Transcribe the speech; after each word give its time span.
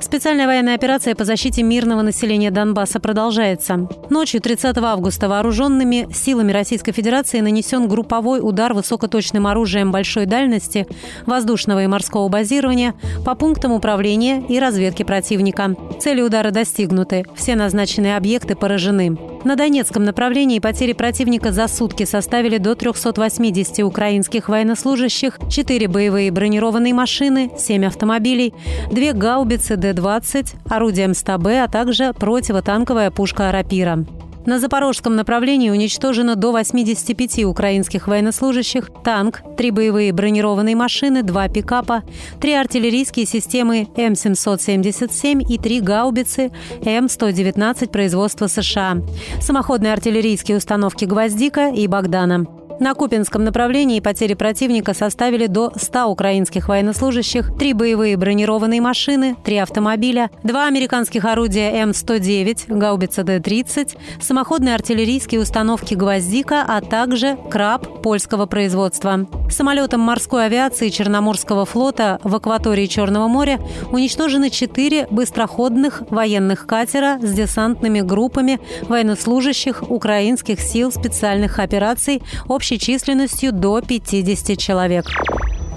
Специальная 0.00 0.46
военная 0.46 0.74
операция 0.74 1.14
по 1.14 1.24
защите 1.24 1.62
мирного 1.62 2.02
населения 2.02 2.50
Донбасса 2.50 3.00
продолжается. 3.00 3.88
Ночью 4.10 4.40
30 4.40 4.76
августа 4.78 5.28
вооруженными 5.28 6.08
силами 6.12 6.52
Российской 6.52 6.92
Федерации 6.92 7.40
нанесен 7.40 7.88
групповой 7.88 8.40
удар 8.42 8.74
высокоточным 8.74 9.46
оружием 9.46 9.92
большой 9.92 10.26
дальности 10.26 10.86
воздушного 11.26 11.82
и 11.82 11.86
морского 11.86 12.28
базирования 12.28 12.94
по 13.24 13.34
пунктам 13.34 13.72
управления 13.72 14.44
и 14.48 14.58
разведки 14.58 15.02
противника. 15.02 15.74
Цели 16.00 16.20
удара 16.20 16.50
достигнуты. 16.50 17.24
Все 17.34 17.56
назначенные 17.56 18.16
объекты 18.16 18.54
поражены. 18.54 19.33
На 19.44 19.56
Донецком 19.56 20.04
направлении 20.04 20.58
потери 20.58 20.94
противника 20.94 21.52
за 21.52 21.68
сутки 21.68 22.04
составили 22.04 22.56
до 22.56 22.74
380 22.74 23.80
украинских 23.80 24.48
военнослужащих, 24.48 25.38
4 25.50 25.86
боевые 25.86 26.30
бронированные 26.30 26.94
машины, 26.94 27.50
7 27.58 27.84
автомобилей, 27.84 28.54
2 28.90 29.12
гаубицы 29.12 29.76
Д-20, 29.76 30.54
орудие 30.70 31.08
МСТБ, 31.08 31.46
а 31.62 31.68
также 31.68 32.14
противотанковая 32.14 33.10
пушка 33.10 33.52
«Рапира». 33.52 34.06
На 34.46 34.58
запорожском 34.58 35.16
направлении 35.16 35.70
уничтожено 35.70 36.36
до 36.36 36.52
85 36.52 37.44
украинских 37.44 38.08
военнослужащих, 38.08 38.90
танк, 39.02 39.40
три 39.56 39.70
боевые 39.70 40.12
бронированные 40.12 40.76
машины, 40.76 41.22
два 41.22 41.48
пикапа, 41.48 42.02
три 42.40 42.52
артиллерийские 42.52 43.24
системы 43.24 43.88
М777 43.96 45.42
и 45.48 45.58
три 45.58 45.80
гаубицы 45.80 46.50
М119 46.80 47.88
производства 47.88 48.46
США, 48.46 48.98
самоходные 49.40 49.94
артиллерийские 49.94 50.58
установки 50.58 51.06
«Гвоздика» 51.06 51.70
и 51.70 51.86
«Богдана». 51.86 52.63
На 52.84 52.92
Купинском 52.92 53.44
направлении 53.44 53.98
потери 54.00 54.34
противника 54.34 54.92
составили 54.92 55.46
до 55.46 55.72
100 55.74 56.04
украинских 56.04 56.68
военнослужащих, 56.68 57.56
три 57.58 57.72
боевые 57.72 58.18
бронированные 58.18 58.82
машины, 58.82 59.36
три 59.42 59.56
автомобиля, 59.56 60.30
два 60.42 60.66
американских 60.66 61.24
орудия 61.24 61.70
М-109, 61.76 62.64
гаубица 62.68 63.24
Д-30, 63.24 63.96
самоходные 64.20 64.74
артиллерийские 64.74 65.40
установки 65.40 65.94
«Гвоздика», 65.94 66.62
а 66.68 66.82
также 66.82 67.38
«Краб» 67.50 68.02
польского 68.02 68.44
производства. 68.44 69.26
Самолетом 69.48 70.00
морской 70.00 70.44
авиации 70.44 70.90
Черноморского 70.90 71.64
флота 71.64 72.18
в 72.22 72.36
акватории 72.36 72.84
Черного 72.84 73.28
моря 73.28 73.60
уничтожены 73.92 74.50
четыре 74.50 75.06
быстроходных 75.10 76.02
военных 76.10 76.66
катера 76.66 77.18
с 77.22 77.32
десантными 77.32 78.00
группами 78.00 78.60
военнослужащих 78.82 79.90
украинских 79.90 80.60
сил 80.60 80.92
специальных 80.92 81.60
операций 81.60 82.20
общей 82.46 82.73
численностью 82.78 83.52
до 83.52 83.80
50 83.80 84.58
человек. 84.58 85.06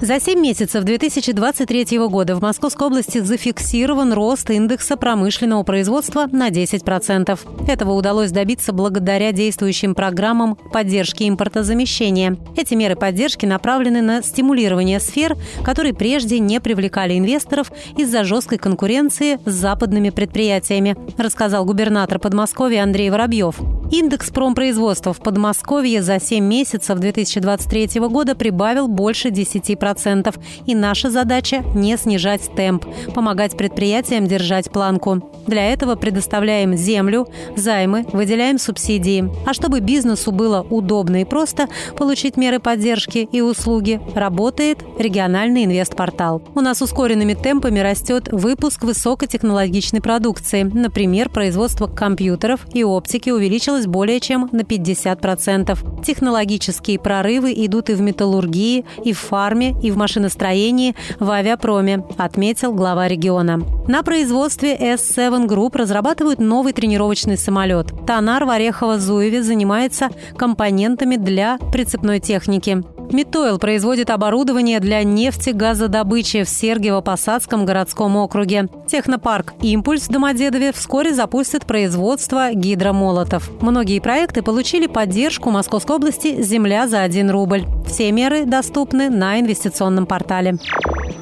За 0.00 0.20
7 0.20 0.38
месяцев 0.38 0.84
2023 0.84 1.98
года 2.06 2.36
в 2.36 2.40
Московской 2.40 2.86
области 2.86 3.18
зафиксирован 3.18 4.12
рост 4.12 4.48
индекса 4.48 4.96
промышленного 4.96 5.64
производства 5.64 6.28
на 6.30 6.50
10%. 6.50 7.66
Этого 7.66 7.92
удалось 7.94 8.30
добиться 8.30 8.72
благодаря 8.72 9.32
действующим 9.32 9.96
программам 9.96 10.54
поддержки 10.54 11.28
импортозамещения. 11.28 12.36
Эти 12.56 12.74
меры 12.74 12.94
поддержки 12.94 13.44
направлены 13.44 14.00
на 14.00 14.22
стимулирование 14.22 15.00
сфер, 15.00 15.36
которые 15.64 15.94
прежде 15.94 16.38
не 16.38 16.60
привлекали 16.60 17.18
инвесторов 17.18 17.72
из-за 17.96 18.22
жесткой 18.22 18.58
конкуренции 18.58 19.40
с 19.44 19.52
западными 19.52 20.10
предприятиями, 20.10 20.96
рассказал 21.16 21.64
губернатор 21.64 22.20
Подмосковья 22.20 22.84
Андрей 22.84 23.10
Воробьев. 23.10 23.56
Индекс 23.90 24.30
промпроизводства 24.30 25.14
в 25.14 25.20
Подмосковье 25.20 26.02
за 26.02 26.20
7 26.20 26.44
месяцев 26.44 26.98
2023 26.98 28.00
года 28.00 28.34
прибавил 28.34 28.86
больше 28.86 29.28
10%. 29.28 30.34
И 30.66 30.74
наша 30.74 31.10
задача– 31.10 31.64
не 31.74 31.96
снижать 31.96 32.54
темп, 32.54 32.84
помогать 33.14 33.56
предприятиям 33.56 34.26
держать 34.26 34.70
планку. 34.70 35.22
Для 35.46 35.72
этого 35.72 35.94
предоставляем 35.94 36.76
землю, 36.76 37.28
займы, 37.56 38.04
выделяем 38.12 38.58
субсидии. 38.58 39.30
А 39.46 39.54
чтобы 39.54 39.80
бизнесу 39.80 40.32
было 40.32 40.66
удобно 40.68 41.22
и 41.22 41.24
просто 41.24 41.68
получить 41.96 42.36
меры 42.36 42.58
поддержки 42.60 43.26
и 43.32 43.40
услуги, 43.40 44.00
работает 44.14 44.84
региональный 44.98 45.64
инвестпортал. 45.64 46.42
У 46.54 46.60
нас 46.60 46.82
ускоренными 46.82 47.32
темпами 47.32 47.78
растет 47.80 48.28
выпуск 48.30 48.84
высокотехнологичной 48.84 50.02
продукции. 50.02 50.62
Например, 50.62 51.30
производство 51.30 51.86
компьютеров 51.86 52.66
и 52.74 52.84
оптики 52.84 53.30
увеличилось 53.30 53.77
увеличилась 53.78 53.86
более 53.86 54.20
чем 54.20 54.48
на 54.52 54.62
50%. 54.62 56.04
Технологические 56.04 56.98
прорывы 56.98 57.52
идут 57.52 57.90
и 57.90 57.94
в 57.94 58.00
металлургии, 58.00 58.84
и 59.04 59.12
в 59.12 59.18
фарме, 59.18 59.76
и 59.82 59.90
в 59.90 59.96
машиностроении, 59.96 60.94
в 61.20 61.30
авиапроме, 61.30 62.04
отметил 62.16 62.72
глава 62.72 63.08
региона. 63.08 63.60
На 63.86 64.02
производстве 64.02 64.76
S7 64.76 65.46
Group 65.46 65.76
разрабатывают 65.76 66.40
новый 66.40 66.72
тренировочный 66.72 67.36
самолет. 67.36 67.92
Тонар 68.06 68.44
в 68.44 68.50
Орехово-Зуеве 68.50 69.42
занимается 69.42 70.08
компонентами 70.36 71.16
для 71.16 71.58
прицепной 71.72 72.20
техники. 72.20 72.82
Митойл 73.12 73.58
производит 73.58 74.10
оборудование 74.10 74.80
для 74.80 75.02
нефтегазодобычи 75.02 76.44
в 76.44 76.48
Сергиево-Посадском 76.48 77.64
городском 77.64 78.16
округе. 78.16 78.68
Технопарк 78.86 79.54
«Импульс» 79.62 80.08
в 80.08 80.10
Домодедове 80.10 80.72
вскоре 80.72 81.14
запустит 81.14 81.64
производство 81.64 82.52
гидромолотов. 82.52 83.50
Многие 83.62 84.00
проекты 84.00 84.42
получили 84.42 84.86
поддержку 84.86 85.50
Московской 85.50 85.96
области 85.96 86.42
«Земля 86.42 86.86
за 86.86 87.02
1 87.02 87.30
рубль». 87.30 87.64
Все 87.88 88.12
меры 88.12 88.44
доступны 88.44 89.08
на 89.08 89.40
инвестиционном 89.40 90.06
портале. 90.06 90.58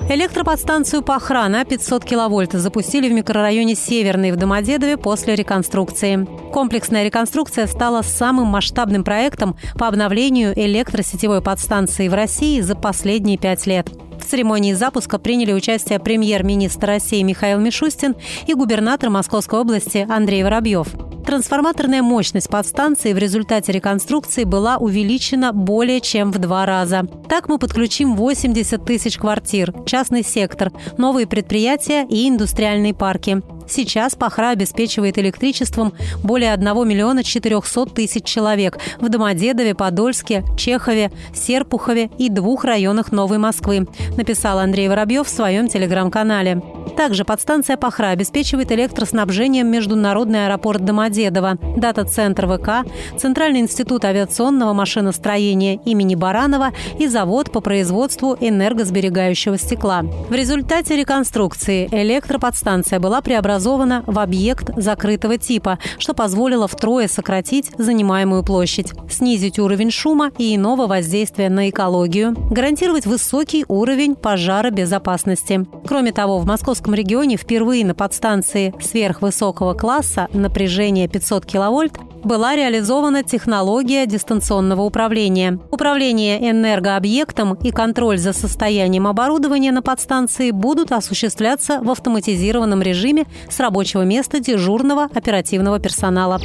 Электроподстанцию 0.09 1.03
Пахра 1.03 1.49
на 1.49 1.65
500 1.65 2.04
киловольт 2.04 2.53
запустили 2.53 3.09
в 3.09 3.12
микрорайоне 3.12 3.75
Северный 3.75 4.32
в 4.32 4.37
Домодедове 4.37 4.97
после 4.97 5.34
реконструкции. 5.34 6.27
Комплексная 6.53 7.04
реконструкция 7.04 7.66
стала 7.66 8.03
самым 8.03 8.49
масштабным 8.49 9.04
проектом 9.04 9.56
по 9.78 9.88
обновлению 9.88 10.53
электросетевой 10.56 11.41
подстанции 11.41 12.09
в 12.09 12.15
России 12.15 12.60
за 12.60 12.77
последние 12.77 13.38
пять 13.38 13.66
лет. 13.66 13.88
В 14.21 14.25
церемонии 14.25 14.72
запуска 14.72 15.19
приняли 15.19 15.53
участие 15.53 16.00
премьер-министр 16.00 16.87
России 16.87 17.22
Михаил 17.22 17.59
Мишустин 17.60 18.16
и 18.47 18.54
губернатор 18.54 19.09
Московской 19.10 19.60
области 19.60 20.06
Андрей 20.09 20.43
Воробьев. 20.43 20.88
Трансформаторная 21.26 22.03
мощность 22.03 22.48
подстанции 22.48 23.12
в 23.12 23.19
результате 23.19 23.72
реконструкции 23.72 24.44
была 24.44 24.76
увеличена 24.76 25.53
более 25.53 26.00
чем 26.00 26.31
в 26.31 26.38
два 26.38 26.64
раза. 26.66 27.03
Так 27.28 27.48
мы 27.48 27.59
подключим 27.59 28.14
80 28.14 28.84
тысяч 28.84 29.19
квартир, 29.19 29.75
частный 29.86 30.22
сектор, 30.22 30.72
новые 30.98 31.26
предприятия 31.26 32.06
и 32.09 32.28
индустриальные 32.28 32.94
парки. 32.94 33.42
Сейчас 33.69 34.15
Пахра 34.15 34.50
обеспечивает 34.50 35.19
электричеством 35.19 35.94
более 36.22 36.53
1 36.53 36.88
миллиона 36.88 37.25
400 37.25 37.86
тысяч 37.86 38.25
человек 38.25 38.78
в 39.00 39.09
Домодедове, 39.09 39.75
Подольске, 39.75 40.44
Чехове, 40.56 41.10
Серпухове 41.34 42.09
и 42.19 42.28
двух 42.28 42.65
районах 42.65 43.10
Новой 43.10 43.38
Москвы, 43.38 43.88
написал 44.16 44.60
Андрей 44.60 44.88
Воробьев 44.88 45.26
в 45.26 45.31
своем 45.31 45.66
телеграм-канале. 45.66 46.62
Также 46.97 47.24
подстанция 47.24 47.76
Пахра 47.76 48.08
обеспечивает 48.08 48.72
электроснабжением 48.72 49.69
Международный 49.69 50.47
аэропорт 50.47 50.84
Домодедово, 50.84 51.58
дата-центр 51.76 52.47
ВК, 52.47 52.88
Центральный 53.19 53.60
институт 53.60 54.04
авиационного 54.04 54.72
машиностроения 54.72 55.78
имени 55.84 56.14
Баранова 56.14 56.70
и 56.98 57.06
завод 57.06 57.50
по 57.50 57.60
производству 57.60 58.36
энергосберегающего 58.41 59.59
стекла. 59.59 60.03
В 60.03 60.33
результате 60.33 60.97
реконструкции 60.97 61.88
электроподстанция 61.91 63.00
была 63.00 63.21
преобразована 63.21 64.03
в 64.06 64.18
объект 64.18 64.71
закрытого 64.77 65.38
типа, 65.38 65.78
что 65.98 66.15
позволило 66.15 66.68
втрое 66.68 67.09
сократить 67.09 67.71
занимаемую 67.77 68.42
площадь, 68.42 68.92
снизить 69.10 69.59
уровень 69.59 69.91
шума 69.91 70.30
и 70.38 70.54
иного 70.54 70.86
воздействия 70.86 71.50
на 71.50 71.68
экологию, 71.68 72.34
гарантировать 72.50 73.06
высокий 73.06 73.65
уровень 73.68 74.15
пожаробезопасности. 74.15 75.66
Кроме 75.86 76.12
того, 76.12 76.38
в 76.38 76.47
Московском 76.47 76.75
Московском 76.76 76.94
регионе 76.94 77.38
впервые 77.38 77.86
на 77.86 77.94
подстанции 77.94 78.74
сверхвысокого 78.82 79.72
класса 79.72 80.28
напряжение 80.34 81.08
500 81.08 81.46
киловольт 81.46 81.94
была 82.26 82.56
реализована 82.56 83.22
технология 83.22 84.04
дистанционного 84.06 84.82
управления. 84.82 85.58
Управление 85.70 86.50
энергообъектом 86.50 87.54
и 87.54 87.70
контроль 87.70 88.18
за 88.18 88.32
состоянием 88.32 89.06
оборудования 89.06 89.72
на 89.72 89.80
подстанции 89.80 90.50
будут 90.50 90.92
осуществляться 90.92 91.80
в 91.80 91.90
автоматизированном 91.90 92.82
режиме 92.82 93.26
с 93.48 93.60
рабочего 93.60 94.02
места 94.02 94.40
дежурного 94.40 95.04
оперативного 95.04 95.78
персонала. 95.78 96.40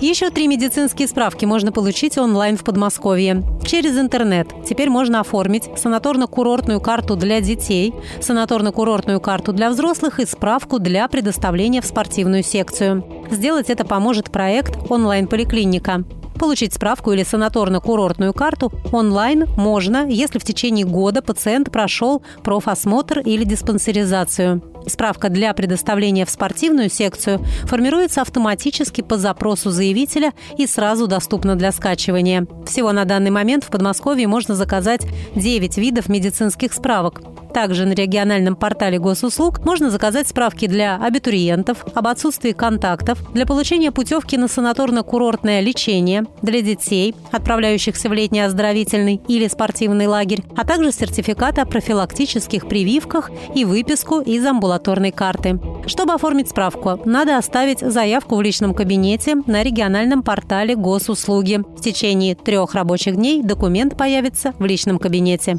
Еще 0.00 0.28
три 0.28 0.46
медицинские 0.46 1.08
справки 1.08 1.46
можно 1.46 1.72
получить 1.72 2.18
онлайн 2.18 2.58
в 2.58 2.64
Подмосковье. 2.64 3.42
Через 3.66 3.98
интернет. 3.98 4.48
Теперь 4.68 4.90
можно 4.90 5.20
оформить 5.20 5.64
санаторно-курортную 5.74 6.80
карту 6.80 7.16
для 7.16 7.40
детей, 7.40 7.94
санаторно-курортную 8.20 9.20
карту 9.20 9.52
для 9.52 9.70
взрослых 9.70 10.20
и 10.20 10.26
справку 10.26 10.78
для 10.78 11.08
предоставления 11.08 11.80
в 11.80 11.86
спортивную 11.86 12.42
секцию. 12.42 13.15
Сделать 13.30 13.70
это 13.70 13.84
поможет 13.84 14.30
проект 14.30 14.78
«Онлайн-поликлиника». 14.90 16.04
Получить 16.38 16.74
справку 16.74 17.12
или 17.12 17.22
санаторно-курортную 17.22 18.34
карту 18.34 18.70
онлайн 18.92 19.46
можно, 19.56 20.06
если 20.06 20.38
в 20.38 20.44
течение 20.44 20.84
года 20.84 21.22
пациент 21.22 21.72
прошел 21.72 22.22
профосмотр 22.42 23.20
или 23.20 23.44
диспансеризацию. 23.44 24.62
Справка 24.86 25.30
для 25.30 25.52
предоставления 25.54 26.26
в 26.26 26.30
спортивную 26.30 26.90
секцию 26.90 27.40
формируется 27.64 28.20
автоматически 28.20 29.00
по 29.00 29.16
запросу 29.16 29.70
заявителя 29.70 30.32
и 30.58 30.66
сразу 30.66 31.06
доступна 31.06 31.56
для 31.56 31.72
скачивания. 31.72 32.46
Всего 32.66 32.92
на 32.92 33.04
данный 33.04 33.30
момент 33.30 33.64
в 33.64 33.68
Подмосковье 33.68 34.28
можно 34.28 34.54
заказать 34.54 35.06
9 35.34 35.78
видов 35.78 36.08
медицинских 36.08 36.72
справок. 36.72 37.22
Также 37.56 37.86
на 37.86 37.94
региональном 37.94 38.54
портале 38.54 38.98
госуслуг 38.98 39.64
можно 39.64 39.88
заказать 39.88 40.28
справки 40.28 40.66
для 40.66 40.96
абитуриентов 40.96 41.86
об 41.94 42.06
отсутствии 42.06 42.52
контактов, 42.52 43.18
для 43.32 43.46
получения 43.46 43.90
путевки 43.90 44.36
на 44.36 44.44
санаторно-курортное 44.44 45.62
лечение, 45.62 46.26
для 46.42 46.60
детей, 46.60 47.14
отправляющихся 47.32 48.10
в 48.10 48.12
летний 48.12 48.42
оздоровительный 48.42 49.22
или 49.26 49.48
спортивный 49.48 50.06
лагерь, 50.06 50.42
а 50.54 50.66
также 50.66 50.92
сертификат 50.92 51.58
о 51.58 51.64
профилактических 51.64 52.68
прививках 52.68 53.30
и 53.54 53.64
выписку 53.64 54.20
из 54.20 54.44
амбулаторной 54.44 55.10
карты. 55.10 55.58
Чтобы 55.86 56.12
оформить 56.12 56.50
справку, 56.50 57.00
надо 57.06 57.38
оставить 57.38 57.80
заявку 57.80 58.36
в 58.36 58.42
личном 58.42 58.74
кабинете 58.74 59.34
на 59.46 59.62
региональном 59.62 60.22
портале 60.22 60.76
госуслуги. 60.76 61.62
В 61.74 61.80
течение 61.80 62.34
трех 62.34 62.74
рабочих 62.74 63.16
дней 63.16 63.42
документ 63.42 63.96
появится 63.96 64.52
в 64.58 64.66
личном 64.66 64.98
кабинете. 64.98 65.58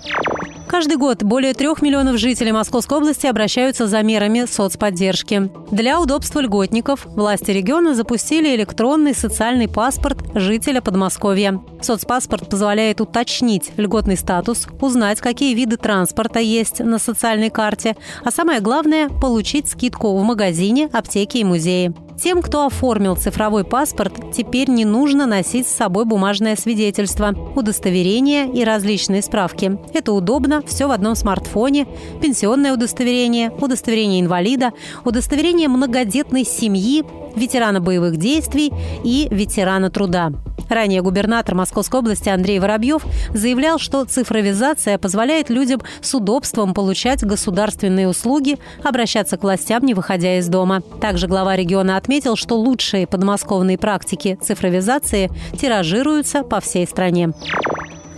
Каждый 0.68 0.98
год 0.98 1.24
более 1.24 1.54
трех 1.54 1.82
миллионов 1.88 2.18
жителей 2.18 2.52
Московской 2.52 2.98
области 2.98 3.28
обращаются 3.28 3.88
за 3.88 4.04
мерами 4.04 4.46
соцподдержки. 4.46 5.50
Для 5.72 6.02
удобства 6.02 6.42
льготников 6.42 7.06
власти 7.06 7.52
региона 7.52 7.96
запустили 7.96 8.54
электронный 8.56 9.16
социальный 9.16 9.70
паспорт 9.70 10.18
жителя 10.36 10.82
Подмосковья. 10.82 11.62
Соцпаспорт 11.82 12.50
позволяет 12.50 13.00
уточнить 13.00 13.72
льготный 13.78 14.18
статус, 14.18 14.68
узнать, 14.82 15.22
какие 15.22 15.56
виды 15.56 15.78
транспорта 15.78 16.40
есть 16.40 16.80
на 16.80 17.00
социальной 17.00 17.50
карте, 17.50 17.96
а 18.26 18.32
самое 18.32 18.60
главное– 18.60 19.08
получить 19.22 19.70
скидку 19.70 20.18
в 20.18 20.24
магазине, 20.24 20.90
аптеке 20.92 21.40
и 21.40 21.44
музее. 21.46 21.94
Тем, 22.22 22.42
кто 22.42 22.66
оформил 22.66 23.16
цифровой 23.16 23.64
паспорт, 23.64 24.34
теперь 24.34 24.70
не 24.70 24.86
нужно 24.86 25.28
носить 25.28 25.68
с 25.68 25.76
собой 25.76 26.06
бумажное 26.06 26.56
свидетельство, 26.56 27.34
удостоверение 27.56 28.52
и 28.52 28.64
различные 28.64 29.22
справки. 29.22 29.78
Это 29.94 30.14
удобно, 30.14 30.64
все 30.66 30.88
в 30.88 30.92
одном 30.92 31.16
смартфоне. 31.16 31.88
Пенсионное 32.20 32.74
удостоверение, 32.74 33.52
удостоверение 33.52 34.22
инвалида, 34.22 34.72
удостоверение 35.06 35.68
многодетной 35.68 36.44
семьи, 36.44 37.04
ветерана 37.36 37.82
боевых 37.82 38.18
действий 38.18 38.74
и 39.04 39.28
ветерана 39.30 39.92
труда. 39.92 40.32
Ранее 40.70 41.02
губернатор 41.02 41.56
Московской 41.56 42.00
области 42.00 42.30
Андрей 42.30 42.60
Воробьев 42.60 43.06
заявлял, 43.34 43.80
что 43.80 44.04
цифровизация 44.06 44.98
позволяет 44.98 45.50
людям 45.50 45.82
с 46.02 46.14
удобством 46.14 46.74
получать 46.74 47.24
государственные 47.24 48.08
услуги, 48.08 48.58
обращаться 48.84 49.38
к 49.38 49.44
властям, 49.44 49.86
не 49.86 49.94
выходя 49.94 50.38
из 50.38 50.48
дома. 50.48 50.82
Также 51.02 51.28
глава 51.28 51.56
региона 51.56 51.98
отметил, 51.98 52.36
что 52.36 52.56
лучшие 52.56 53.08
подмосковные 53.08 53.78
практики 53.78 54.38
цифровизации 54.42 55.32
тиражируются 55.60 56.44
по 56.44 56.60
всей 56.60 56.86
стране. 56.86 57.32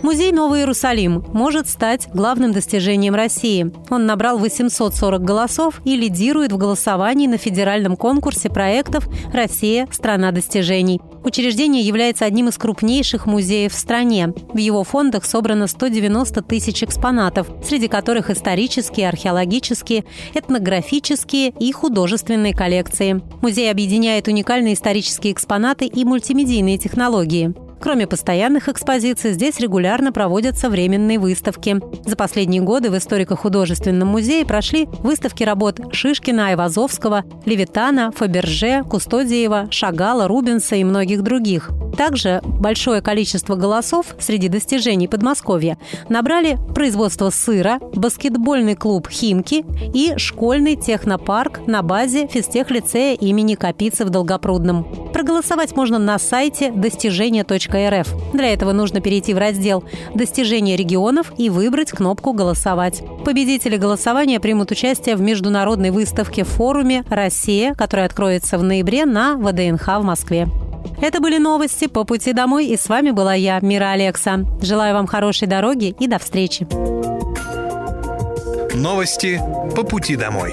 Музей 0.02 0.32
Новый 0.32 0.60
Иерусалим 0.60 1.24
может 1.34 1.68
стать 1.68 2.08
главным 2.14 2.52
достижением 2.52 3.14
России. 3.14 3.70
Он 3.90 4.06
набрал 4.06 4.38
840 4.38 5.22
голосов 5.22 5.82
и 5.84 5.94
лидирует 5.94 6.52
в 6.52 6.56
голосовании 6.56 7.26
на 7.26 7.36
федеральном 7.36 7.96
конкурсе 7.96 8.48
проектов 8.48 9.06
«Россия– 9.32 9.86
страна 9.90 10.32
достижений». 10.32 11.00
Учреждение 11.22 11.82
является 11.82 12.24
одним 12.24 12.48
из 12.48 12.56
крупнейших 12.56 13.26
музеев 13.26 13.74
в 13.74 13.78
стране. 13.78 14.32
В 14.54 14.56
его 14.56 14.84
фондах 14.84 15.26
собрано 15.26 15.66
190 15.66 16.40
тысяч 16.42 16.82
экспонатов, 16.82 17.46
среди 17.62 17.88
которых 17.88 18.30
исторические, 18.30 19.06
археологические, 19.10 20.04
этнографические 20.32 21.50
и 21.50 21.72
художественные 21.72 22.54
коллекции. 22.54 23.20
Музей 23.42 23.70
объединяет 23.70 24.28
уникальные 24.28 24.74
исторические 24.74 25.34
экспонаты 25.34 25.84
и 25.84 26.06
мультимедийные 26.06 26.78
технологии. 26.78 27.54
Кроме 27.80 28.06
постоянных 28.06 28.68
экспозиций, 28.68 29.32
здесь 29.32 29.58
регулярно 29.58 30.12
проводятся 30.12 30.68
временные 30.68 31.18
выставки. 31.18 31.80
За 32.04 32.14
последние 32.14 32.60
годы 32.60 32.90
в 32.90 32.98
историко-художественном 32.98 34.08
музее 34.08 34.44
прошли 34.44 34.86
выставки 35.02 35.44
работ 35.44 35.80
Шишкина, 35.90 36.48
Айвазовского, 36.48 37.24
Левитана, 37.46 38.12
Фаберже, 38.12 38.84
Кустодиева, 38.84 39.68
Шагала, 39.70 40.28
Рубенса 40.28 40.76
и 40.76 40.84
многих 40.84 41.22
других. 41.22 41.70
Также 41.96 42.40
большое 42.44 43.02
количество 43.02 43.56
голосов 43.56 44.14
среди 44.18 44.48
достижений 44.48 45.08
Подмосковья 45.08 45.76
набрали 46.08 46.58
производство 46.74 47.30
сыра, 47.30 47.78
баскетбольный 47.94 48.74
клуб 48.74 49.08
«Химки» 49.10 49.64
и 49.92 50.14
школьный 50.16 50.76
технопарк 50.76 51.66
на 51.66 51.82
базе 51.82 52.26
физтехлицея 52.26 53.16
имени 53.16 53.54
Капицы 53.54 54.04
в 54.04 54.10
Долгопрудном. 54.10 55.10
Проголосовать 55.12 55.76
можно 55.76 55.98
на 55.98 56.18
сайте 56.18 56.72
достижения.рф. 57.70 58.32
Для 58.32 58.52
этого 58.52 58.72
нужно 58.72 59.00
перейти 59.00 59.34
в 59.34 59.38
раздел 59.38 59.84
«Достижения 60.14 60.76
регионов» 60.76 61.32
и 61.36 61.50
выбрать 61.50 61.90
кнопку 61.90 62.32
«Голосовать». 62.32 63.02
Победители 63.24 63.76
голосования 63.76 64.40
примут 64.40 64.70
участие 64.70 65.16
в 65.16 65.20
международной 65.20 65.90
выставке 65.90 66.44
форуме 66.44 67.04
«Россия», 67.08 67.74
которая 67.74 68.06
откроется 68.06 68.58
в 68.58 68.62
ноябре 68.62 69.06
на 69.06 69.36
ВДНХ 69.36 69.86
в 69.86 70.02
Москве. 70.02 70.48
Это 71.00 71.20
были 71.20 71.38
новости 71.38 71.86
по 71.86 72.04
пути 72.04 72.32
домой, 72.32 72.66
и 72.66 72.76
с 72.76 72.88
вами 72.88 73.10
была 73.10 73.34
я, 73.34 73.58
Мира 73.60 73.92
Алекса. 73.92 74.44
Желаю 74.62 74.94
вам 74.94 75.06
хорошей 75.06 75.48
дороги 75.48 75.94
и 75.98 76.06
до 76.06 76.18
встречи. 76.18 76.66
Новости 78.74 79.40
по 79.76 79.82
пути 79.82 80.16
домой. 80.16 80.52